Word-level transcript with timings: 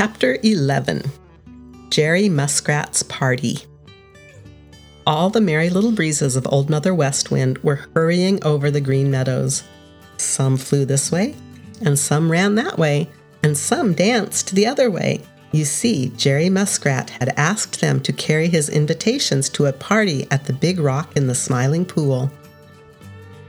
Chapter 0.00 0.38
11 0.42 1.02
Jerry 1.90 2.30
Muskrat's 2.30 3.02
Party. 3.02 3.58
All 5.06 5.28
the 5.28 5.42
merry 5.42 5.68
little 5.68 5.92
breezes 5.92 6.36
of 6.36 6.46
Old 6.48 6.70
Mother 6.70 6.94
West 6.94 7.30
Wind 7.30 7.58
were 7.58 7.84
hurrying 7.94 8.42
over 8.42 8.70
the 8.70 8.80
green 8.80 9.10
meadows. 9.10 9.62
Some 10.16 10.56
flew 10.56 10.86
this 10.86 11.12
way, 11.12 11.34
and 11.82 11.98
some 11.98 12.32
ran 12.32 12.54
that 12.54 12.78
way, 12.78 13.10
and 13.42 13.58
some 13.58 13.92
danced 13.92 14.54
the 14.54 14.66
other 14.66 14.90
way. 14.90 15.20
You 15.52 15.66
see, 15.66 16.08
Jerry 16.16 16.48
Muskrat 16.48 17.10
had 17.10 17.34
asked 17.36 17.82
them 17.82 18.00
to 18.00 18.12
carry 18.14 18.48
his 18.48 18.70
invitations 18.70 19.50
to 19.50 19.66
a 19.66 19.72
party 19.74 20.26
at 20.30 20.46
the 20.46 20.54
big 20.54 20.80
rock 20.80 21.14
in 21.14 21.26
the 21.26 21.34
Smiling 21.34 21.84
Pool. 21.84 22.32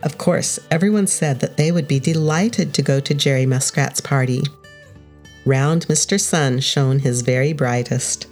Of 0.04 0.18
course, 0.18 0.59
everyone 0.70 1.07
said 1.07 1.39
that 1.39 1.55
they 1.55 1.71
would 1.71 1.88
be 1.88 2.02
delighted 2.02 2.73
to 2.73 2.81
go 2.81 2.99
to 2.99 3.13
Jerry 3.13 3.45
Muskrat's 3.45 4.02
party. 4.02 4.43
Round 5.45 5.87
Mr. 5.87 6.19
Sun 6.19 6.59
shone 6.59 6.99
his 6.99 7.21
very 7.21 7.54
brightest. 7.54 8.27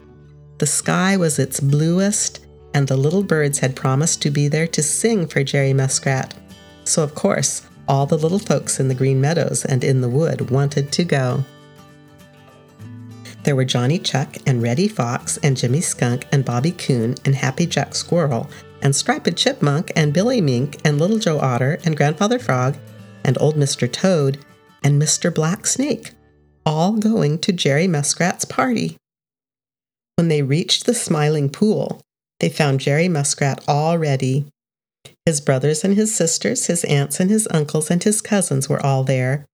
The 0.60 0.68
sky 0.68 1.18
was 1.18 1.40
its 1.40 1.60
bluest, 1.60 2.46
and 2.74 2.88
the 2.88 2.98
little 2.98 3.24
birds 3.24 3.60
had 3.60 3.76
promised 3.76 4.22
to 4.22 4.30
be 4.30 4.48
there 4.48 4.68
to 4.68 4.84
sing 4.84 5.26
for 5.26 5.44
Jerry 5.44 5.74
Muskrat. 5.74 6.36
So, 6.84 7.04
of 7.04 7.16
course, 7.16 7.68
all 7.88 8.06
the 8.06 8.18
little 8.18 8.40
folks 8.40 8.80
in 8.80 8.88
the 8.88 8.96
Green 8.96 9.20
Meadows 9.20 9.66
and 9.66 9.84
in 9.84 10.02
the 10.02 10.10
wood 10.10 10.52
wanted 10.52 10.92
to 10.92 11.04
go. 11.04 11.44
There 13.44 13.56
were 13.56 13.66
Johnny 13.66 13.98
Chuck 13.98 14.36
and 14.46 14.62
Reddy 14.62 14.88
Fox 14.88 15.38
and 15.38 15.58
Jimmy 15.58 15.82
Skunk 15.82 16.28
and 16.32 16.46
Bobby 16.46 16.72
Coon 16.72 17.16
and 17.26 17.34
Happy 17.34 17.66
Jack 17.66 17.96
Squirrel 17.96 18.50
and 18.82 18.96
Striped 18.96 19.36
Chipmunk 19.36 19.92
and 19.96 20.14
Billy 20.14 20.42
Mink 20.42 20.78
and 20.86 21.00
Little 21.00 21.18
Joe 21.18 21.40
Otter 21.40 21.80
and 21.84 21.98
Grandfather 21.98 22.38
Frog 22.38 22.78
and 23.24 23.38
Old 23.42 23.56
Mr. 23.56 23.92
Toad 23.92 24.38
and 24.84 25.02
Mr. 25.02 25.34
Black 25.34 25.66
Snake, 25.66 26.12
all 26.70 26.92
going 26.92 27.40
to 27.40 27.52
Jerry 27.52 27.88
Muskrat's 27.88 28.46
party. 28.46 28.96
When 30.18 30.28
they 30.28 30.44
reached 30.44 30.86
the 30.86 30.94
Smiling 30.94 31.50
Pool, 31.50 32.00
they 32.40 32.50
found 32.50 32.80
Jerry 32.80 33.08
Muskrat 33.08 33.64
all 33.68 33.98
ready. 33.98 34.46
His 35.26 35.42
brothers 35.42 35.84
and 35.84 35.96
his 35.96 36.16
sisters, 36.16 36.68
his 36.68 36.84
aunts 36.84 37.20
and 37.20 37.32
his 37.32 37.48
uncles 37.50 37.90
and 37.90 38.04
his 38.04 38.22
cousins 38.22 38.70
were 38.70 38.86
all 38.86 39.04
there, 39.04 39.48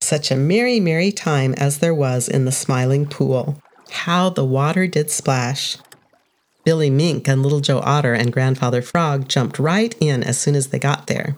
such 0.00 0.30
a 0.30 0.36
merry, 0.36 0.80
merry 0.80 1.12
time 1.12 1.52
as 1.58 1.80
there 1.80 1.94
was 1.94 2.28
in 2.28 2.46
the 2.46 2.52
smiling 2.52 3.04
pool. 3.04 3.60
How 3.90 4.30
the 4.30 4.44
water 4.44 4.86
did 4.86 5.10
splash! 5.10 5.76
Billy 6.64 6.88
Mink 6.88 7.28
and 7.28 7.42
Little 7.42 7.60
Joe 7.60 7.80
Otter 7.80 8.14
and 8.14 8.32
Grandfather 8.32 8.80
Frog 8.80 9.28
jumped 9.28 9.58
right 9.58 9.94
in 10.00 10.24
as 10.24 10.38
soon 10.38 10.54
as 10.54 10.68
they 10.68 10.78
got 10.78 11.08
there. 11.08 11.36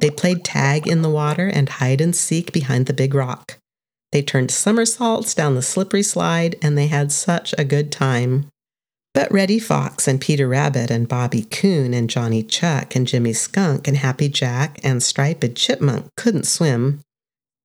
They 0.00 0.10
played 0.10 0.44
tag 0.44 0.86
in 0.86 1.00
the 1.00 1.08
water 1.08 1.46
and 1.48 1.70
hide 1.70 2.02
and 2.02 2.14
seek 2.14 2.52
behind 2.52 2.84
the 2.84 2.92
big 2.92 3.14
rock. 3.14 3.56
They 4.12 4.22
turned 4.22 4.50
somersaults 4.50 5.34
down 5.34 5.54
the 5.54 5.62
slippery 5.62 6.02
slide, 6.02 6.56
and 6.62 6.76
they 6.76 6.86
had 6.86 7.10
such 7.10 7.54
a 7.58 7.64
good 7.64 7.90
time. 7.90 8.46
But 9.14 9.32
Reddy 9.32 9.58
Fox 9.58 10.06
and 10.06 10.20
Peter 10.20 10.48
Rabbit 10.48 10.90
and 10.90 11.08
Bobby 11.08 11.42
Coon 11.42 11.92
and 11.92 12.08
Johnny 12.08 12.42
Chuck 12.42 12.94
and 12.94 13.06
Jimmy 13.06 13.32
Skunk 13.32 13.88
and 13.88 13.96
Happy 13.96 14.28
Jack 14.28 14.78
and 14.82 15.02
Striped 15.02 15.54
Chipmunk 15.54 16.06
couldn't 16.16 16.46
swim, 16.46 17.00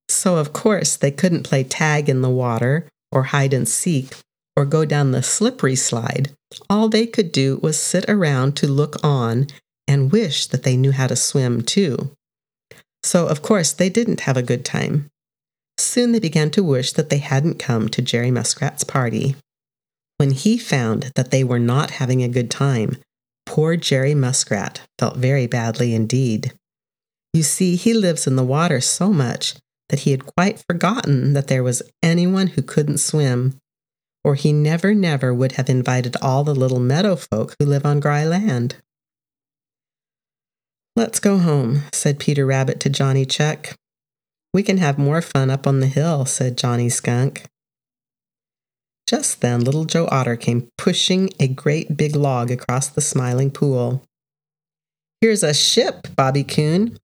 so, 0.08 0.36
of 0.36 0.52
course, 0.52 0.96
they 0.96 1.10
couldn't 1.10 1.42
play 1.42 1.64
tag 1.64 2.08
in 2.08 2.22
the 2.22 2.30
water 2.30 2.88
or 3.12 3.24
hide 3.24 3.52
and 3.52 3.68
seek 3.68 4.16
or 4.56 4.64
go 4.64 4.84
down 4.84 5.12
the 5.12 5.22
slippery 5.22 5.76
slide. 5.76 6.30
All 6.68 6.88
they 6.88 7.06
could 7.06 7.30
do 7.30 7.58
was 7.62 7.78
sit 7.78 8.04
around 8.08 8.56
to 8.56 8.66
look 8.66 8.96
on 9.04 9.46
and 9.86 10.10
wish 10.10 10.46
that 10.46 10.62
they 10.62 10.76
knew 10.76 10.92
how 10.92 11.06
to 11.06 11.16
swim 11.16 11.62
too. 11.62 12.10
So, 13.02 13.26
of 13.26 13.42
course, 13.42 13.72
they 13.72 13.88
didn't 13.88 14.20
have 14.20 14.36
a 14.36 14.42
good 14.42 14.64
time. 14.64 15.08
Soon 15.78 16.12
they 16.12 16.18
began 16.18 16.50
to 16.50 16.62
wish 16.62 16.92
that 16.92 17.08
they 17.08 17.18
hadn't 17.18 17.58
come 17.58 17.88
to 17.88 18.02
Jerry 18.02 18.30
Muskrat's 18.30 18.84
party. 18.84 19.36
When 20.18 20.32
he 20.32 20.58
found 20.58 21.12
that 21.14 21.30
they 21.30 21.44
were 21.44 21.60
not 21.60 21.92
having 21.92 22.22
a 22.22 22.28
good 22.28 22.50
time, 22.50 22.96
poor 23.46 23.76
Jerry 23.76 24.14
Muskrat 24.14 24.82
felt 24.98 25.16
very 25.16 25.46
badly 25.46 25.94
indeed. 25.94 26.52
You 27.32 27.44
see, 27.44 27.76
he 27.76 27.94
lives 27.94 28.26
in 28.26 28.34
the 28.34 28.44
water 28.44 28.80
so 28.80 29.12
much 29.12 29.54
that 29.88 30.00
he 30.00 30.10
had 30.10 30.26
quite 30.26 30.62
forgotten 30.68 31.34
that 31.34 31.46
there 31.46 31.62
was 31.62 31.82
anyone 32.02 32.48
who 32.48 32.62
couldn't 32.62 32.98
swim, 32.98 33.56
or 34.24 34.34
he 34.34 34.52
never, 34.52 34.94
never 34.94 35.32
would 35.32 35.52
have 35.52 35.70
invited 35.70 36.16
all 36.20 36.42
the 36.42 36.54
little 36.54 36.80
meadow 36.80 37.14
folk 37.14 37.54
who 37.58 37.66
live 37.66 37.86
on 37.86 38.00
dry 38.00 38.24
land. 38.24 38.76
Let's 40.96 41.20
go 41.20 41.38
home, 41.38 41.82
said 41.92 42.18
Peter 42.18 42.44
Rabbit 42.44 42.80
to 42.80 42.90
Johnny 42.90 43.24
Chuck. 43.24 43.76
We 44.52 44.62
can 44.62 44.78
have 44.78 44.98
more 44.98 45.20
fun 45.20 45.50
up 45.50 45.66
on 45.66 45.80
the 45.80 45.86
hill, 45.86 46.24
said 46.24 46.58
Johnny 46.58 46.88
Skunk. 46.88 47.44
Just 49.06 49.40
then, 49.40 49.60
Little 49.60 49.84
Joe 49.84 50.08
Otter 50.10 50.36
came 50.36 50.68
pushing 50.76 51.30
a 51.40 51.48
great 51.48 51.96
big 51.96 52.14
log 52.14 52.50
across 52.50 52.88
the 52.88 53.00
smiling 53.00 53.50
pool. 53.50 54.02
Here's 55.20 55.42
a 55.42 55.54
ship, 55.54 56.08
Bobby 56.14 56.44
Coon, 56.44 56.98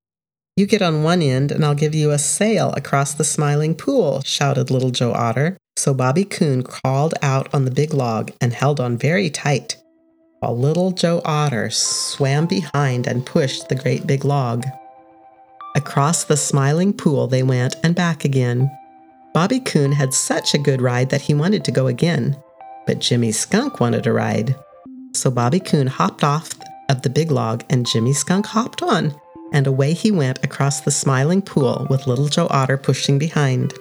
you 0.56 0.66
get 0.66 0.82
on 0.82 1.02
one 1.02 1.20
end, 1.20 1.50
and 1.50 1.64
I'll 1.64 1.74
give 1.74 1.96
you 1.96 2.12
a 2.12 2.18
sail 2.18 2.72
across 2.76 3.12
the 3.12 3.24
smiling 3.24 3.74
pool, 3.74 4.22
shouted 4.22 4.70
Little 4.70 4.90
Joe 4.90 5.12
Otter. 5.12 5.56
So 5.76 5.92
Bobby 5.92 6.24
Coon 6.24 6.62
crawled 6.62 7.14
out 7.22 7.52
on 7.52 7.64
the 7.64 7.72
big 7.72 7.92
log 7.92 8.30
and 8.40 8.52
held 8.52 8.78
on 8.78 8.96
very 8.96 9.30
tight, 9.30 9.76
while 10.38 10.56
Little 10.56 10.92
Joe 10.92 11.22
Otter 11.24 11.70
swam 11.70 12.46
behind 12.46 13.08
and 13.08 13.26
pushed 13.26 13.68
the 13.68 13.74
great 13.74 14.06
big 14.06 14.24
log. 14.24 14.64
Across 15.76 16.24
the 16.24 16.36
smiling 16.36 16.92
pool 16.92 17.26
they 17.26 17.42
went 17.42 17.76
and 17.82 17.94
back 17.94 18.24
again. 18.24 18.70
Bobby 19.32 19.58
Coon 19.58 19.92
had 19.92 20.14
such 20.14 20.54
a 20.54 20.58
good 20.58 20.80
ride 20.80 21.10
that 21.10 21.22
he 21.22 21.34
wanted 21.34 21.64
to 21.64 21.72
go 21.72 21.88
again, 21.88 22.36
but 22.86 23.00
Jimmy 23.00 23.32
Skunk 23.32 23.80
wanted 23.80 24.06
a 24.06 24.12
ride. 24.12 24.54
So 25.14 25.30
Bobby 25.30 25.58
Coon 25.60 25.88
hopped 25.88 26.22
off 26.22 26.52
of 26.88 27.02
the 27.02 27.10
big 27.10 27.30
log 27.30 27.64
and 27.68 27.86
Jimmy 27.86 28.12
Skunk 28.12 28.46
hopped 28.46 28.82
on 28.82 29.14
and 29.52 29.66
away 29.66 29.94
he 29.94 30.10
went 30.10 30.44
across 30.44 30.80
the 30.80 30.90
smiling 30.90 31.42
pool 31.42 31.86
with 31.88 32.06
Little 32.06 32.28
Joe 32.28 32.48
Otter 32.50 32.76
pushing 32.76 33.18
behind. 33.18 33.72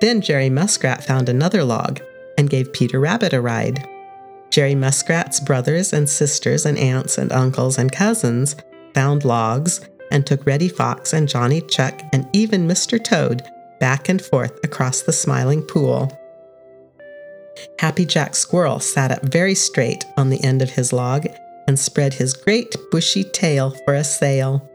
Then 0.00 0.20
Jerry 0.20 0.50
Muskrat 0.50 1.02
found 1.02 1.28
another 1.28 1.64
log 1.64 2.00
and 2.36 2.50
gave 2.50 2.72
Peter 2.72 3.00
Rabbit 3.00 3.32
a 3.32 3.40
ride. 3.40 3.86
Jerry 4.50 4.74
Muskrat's 4.74 5.40
brothers 5.40 5.92
and 5.92 6.08
sisters 6.08 6.64
and 6.64 6.78
aunts 6.78 7.18
and 7.18 7.32
uncles 7.32 7.78
and 7.78 7.90
cousins 7.90 8.56
found 8.94 9.24
logs 9.24 9.80
and 10.10 10.26
took 10.26 10.46
Reddy 10.46 10.68
Fox 10.68 11.12
and 11.12 11.28
Johnny 11.28 11.60
Chuck 11.62 12.00
and 12.12 12.28
even 12.32 12.68
Mr. 12.68 13.02
Toad 13.02 13.42
back 13.80 14.08
and 14.08 14.20
forth 14.20 14.58
across 14.64 15.02
the 15.02 15.12
smiling 15.12 15.62
pool. 15.62 16.12
Happy 17.78 18.04
Jack 18.04 18.34
Squirrel 18.34 18.80
sat 18.80 19.10
up 19.10 19.22
very 19.22 19.54
straight 19.54 20.04
on 20.16 20.30
the 20.30 20.42
end 20.42 20.62
of 20.62 20.70
his 20.70 20.92
log 20.92 21.26
and 21.66 21.78
spread 21.78 22.14
his 22.14 22.34
great 22.34 22.74
bushy 22.90 23.24
tail 23.24 23.70
for 23.84 23.94
a 23.94 24.04
sail. 24.04 24.68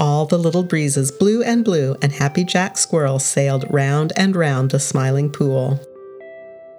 All 0.00 0.26
the 0.26 0.38
little 0.38 0.62
breezes 0.62 1.10
blew 1.10 1.42
and 1.42 1.64
blew, 1.64 1.96
and 2.02 2.12
Happy 2.12 2.44
Jack 2.44 2.76
Squirrel 2.76 3.18
sailed 3.18 3.64
round 3.70 4.12
and 4.16 4.34
round 4.34 4.70
the 4.70 4.80
smiling 4.80 5.30
pool. 5.30 5.80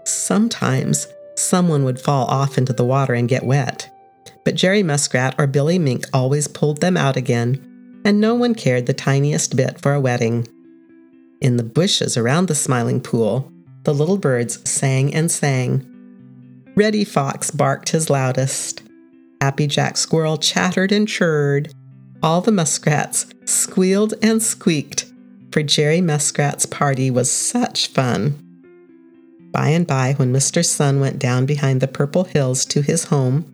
Sometimes 0.03 1.07
someone 1.35 1.83
would 1.85 1.99
fall 1.99 2.25
off 2.27 2.57
into 2.57 2.73
the 2.73 2.85
water 2.85 3.13
and 3.13 3.29
get 3.29 3.43
wet, 3.43 3.89
but 4.45 4.55
Jerry 4.55 4.83
Muskrat 4.83 5.35
or 5.37 5.47
Billy 5.47 5.77
Mink 5.79 6.05
always 6.13 6.47
pulled 6.47 6.79
them 6.79 6.95
out 6.95 7.17
again, 7.17 8.01
and 8.05 8.21
no 8.21 8.35
one 8.35 8.55
cared 8.55 8.85
the 8.85 8.93
tiniest 8.93 9.55
bit 9.55 9.81
for 9.81 9.93
a 9.93 9.99
wetting. 9.99 10.47
In 11.41 11.57
the 11.57 11.63
bushes 11.63 12.15
around 12.15 12.47
the 12.47 12.55
smiling 12.55 13.01
pool, 13.01 13.51
the 13.83 13.93
little 13.93 14.17
birds 14.17 14.67
sang 14.69 15.13
and 15.13 15.29
sang. 15.29 15.85
Reddy 16.75 17.03
Fox 17.03 17.51
barked 17.51 17.89
his 17.89 18.09
loudest. 18.09 18.83
Happy 19.41 19.67
Jack 19.67 19.97
Squirrel 19.97 20.37
chattered 20.37 20.91
and 20.91 21.07
churred. 21.07 21.73
All 22.21 22.41
the 22.41 22.51
muskrats 22.51 23.25
squealed 23.45 24.13
and 24.21 24.41
squeaked, 24.41 25.05
for 25.51 25.63
Jerry 25.63 26.01
Muskrat's 26.01 26.65
party 26.65 27.09
was 27.09 27.31
such 27.31 27.87
fun. 27.87 28.41
By 29.51 29.69
and 29.69 29.87
by, 29.87 30.13
when 30.13 30.33
Mr. 30.33 30.65
Sun 30.65 30.99
went 30.99 31.17
down 31.17 31.45
behind 31.45 31.81
the 31.81 31.87
purple 31.87 32.25
hills 32.25 32.65
to 32.65 32.81
his 32.81 33.05
home, 33.05 33.45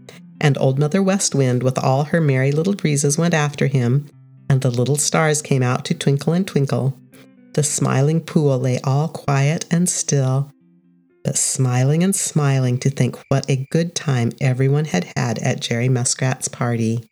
and 0.42 0.58
Old 0.58 0.78
Mother 0.78 1.02
West 1.02 1.34
Wind 1.34 1.64
with 1.64 1.78
all 1.78 2.04
her 2.06 2.20
merry 2.20 2.52
little 2.52 2.76
breezes 2.76 3.18
went 3.18 3.34
after 3.34 3.68
him, 3.68 4.10
and 4.50 4.60
the 4.60 4.70
little 4.70 4.98
stars 4.98 5.42
came 5.42 5.64
out 5.64 5.86
to 5.86 5.94
twinkle 5.94 6.34
and 6.34 6.46
twinkle, 6.46 6.98
the 7.54 7.64
smiling 7.64 8.20
pool 8.20 8.58
lay 8.60 8.80
all 8.84 9.08
quiet 9.08 9.66
and 9.72 9.88
still, 9.88 10.52
but 11.24 11.38
smiling 11.38 12.04
and 12.04 12.16
smiling 12.16 12.78
to 12.80 12.90
think 12.90 13.18
what 13.30 13.50
a 13.50 13.68
good 13.72 13.96
time 13.96 14.32
everyone 14.42 14.86
had 14.86 15.06
had 15.16 15.40
at 15.40 15.60
Jerry 15.60 15.90
Muskrat's 15.90 16.48
party. 16.48 17.08